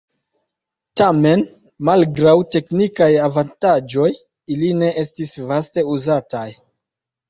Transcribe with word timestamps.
Tamen 1.01 1.43
malgraŭ 1.91 2.33
teknikaj 2.57 3.11
avantaĝoj 3.29 4.11
ili 4.57 4.75
ne 4.83 4.93
estis 5.07 5.39
vaste 5.55 5.91
uzataj. 5.97 6.47